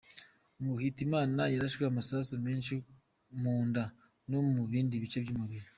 Ngo 0.61 0.73
Hitimana 0.83 1.41
yarashwe 1.53 1.83
amasasu 1.85 2.33
menshi 2.45 2.73
mu 3.41 3.55
nda 3.67 3.83
no 4.29 4.39
mu 4.53 4.63
bindi 4.71 4.95
bice 5.03 5.19
by’ 5.23 5.31
umuriri. 5.35 5.67